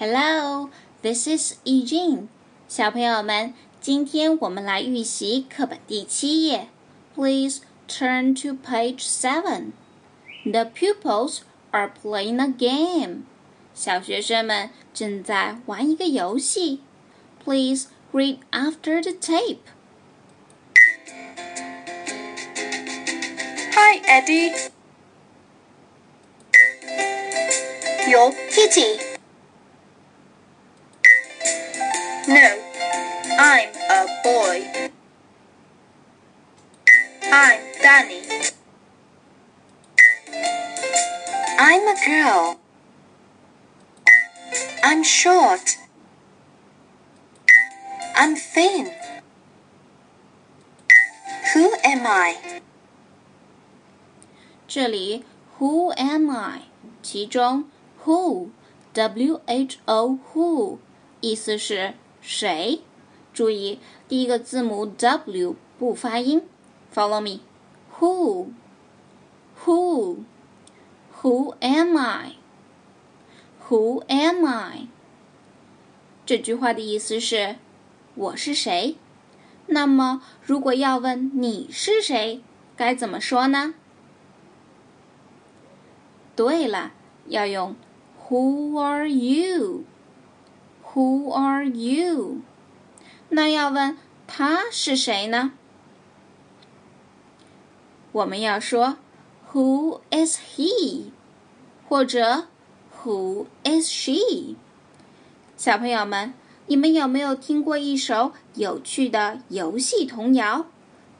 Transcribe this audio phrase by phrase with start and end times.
[0.00, 0.70] Hello,
[1.02, 2.28] this is Eugene。
[2.68, 6.68] 小朋友们，今天我们来预习课本第七页。
[7.14, 9.72] Please turn to page seven.
[10.44, 11.40] The pupils
[11.70, 13.22] are playing a game.
[13.74, 16.80] 小学生们正在玩一个游戏。
[17.44, 19.58] Please read after the tape.
[23.72, 24.52] Hi, Eddie.
[28.08, 29.09] You're Kitty.
[32.28, 32.48] No,
[33.38, 34.90] I'm a boy.
[37.24, 38.22] I'm Danny.
[41.58, 42.60] I'm a girl.
[44.82, 45.78] I'm short.
[48.16, 48.90] I'm thin.
[51.52, 52.36] Who am I?
[54.68, 55.24] 这里
[55.58, 56.62] Who am I？
[57.02, 57.64] 其中
[58.04, 58.50] Who
[58.92, 60.78] W H O Who
[61.20, 62.81] 意思是 谁？
[63.33, 66.43] 注意第一个字母 W 不发音。
[66.93, 67.41] Follow me.
[67.99, 68.49] Who?
[69.65, 70.23] Who?
[71.21, 72.33] Who am I?
[73.67, 74.87] Who am I?
[76.25, 77.57] 这句话的意思是
[78.15, 78.95] 我是谁？
[79.67, 82.41] 那么如果要问你是谁，
[82.75, 83.73] 该怎么说呢？
[86.35, 86.91] 对了，
[87.27, 87.75] 要用
[88.27, 89.83] Who are you？
[90.94, 92.40] you？Who are you？
[93.28, 95.52] 那要问他是谁呢？
[98.12, 98.96] 我们要说
[99.52, 101.10] Who is he？
[101.88, 102.46] 或者
[103.02, 104.56] Who is she？
[105.56, 106.34] 小朋友们，
[106.66, 110.66] 你们有没有听过一首有趣的游戏童谣？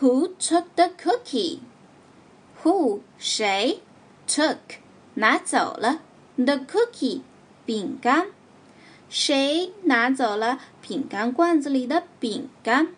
[0.00, 3.80] Who took the cookie？Who 谁
[4.26, 4.58] took
[5.14, 6.00] 拿走了
[6.36, 7.20] the cookie
[7.64, 8.28] 饼干？
[9.08, 12.88] 谁拿走了饼干罐子里的饼干？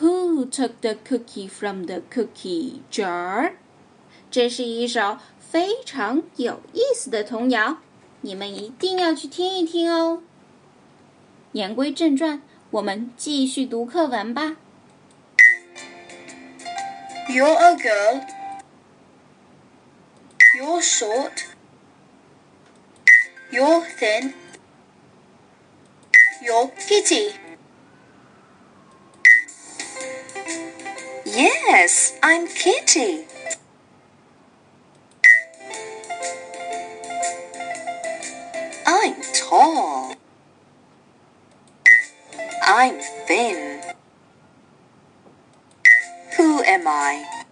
[0.00, 3.52] Who took the cookie from the cookie jar？
[4.30, 7.78] 这是一首非常有意思的童谣，
[8.20, 10.22] 你们一定要去听一听哦。
[11.52, 14.56] 言归正传，我们继续读课文吧。
[17.28, 18.26] You're a girl.
[20.56, 21.44] You're short.
[23.50, 24.32] You're thin.
[26.43, 27.29] You're Kitty.
[31.25, 33.23] Yes, I'm Kitty.
[38.85, 40.15] I'm tall.
[42.61, 43.81] I'm thin.
[46.35, 47.45] Who am I?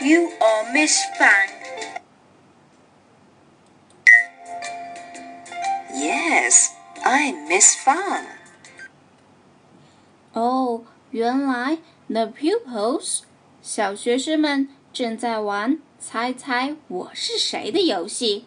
[0.00, 1.59] You are Miss Fang.
[7.59, 8.23] I'm Miss Fang.
[10.31, 13.23] 哦，原来 the pupils
[13.61, 18.45] 小学生们正在玩猜猜我是谁的游戏。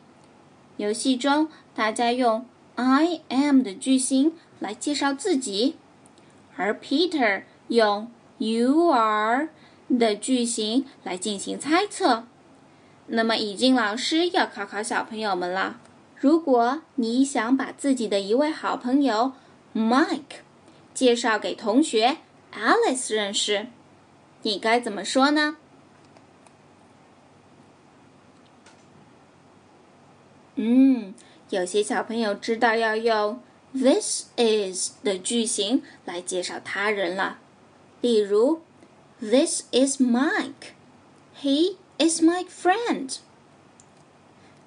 [0.78, 5.76] 游戏中，大家用 I am 的句型来介绍自己，
[6.56, 9.50] 而 Peter 用 You are
[9.98, 12.24] 的句型来进行猜测。
[13.08, 15.78] 那么，已经老师要考考小朋友们了。
[16.23, 19.33] 如果你想把自己的一位好朋友
[19.75, 20.39] Mike
[20.93, 22.19] 介绍给同学
[22.53, 23.67] Alice 认识，
[24.43, 25.57] 你该怎么说呢？
[30.55, 31.13] 嗯，
[31.49, 33.41] 有些小朋友知道要用
[33.73, 37.39] this is 的句型来介绍他人了。
[37.99, 38.61] 例如
[39.19, 40.71] ，This is Mike.
[41.37, 43.17] He is my friend.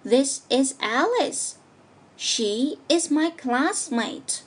[0.06, 1.56] This is Alice.
[2.18, 4.42] She is my classmate.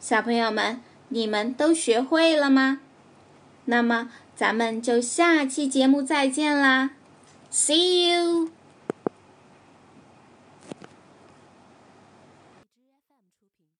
[0.00, 2.80] 小朋友们，你们都学会了吗？
[3.66, 6.90] 那么咱们就下期节目再见啦！
[7.50, 8.50] See you.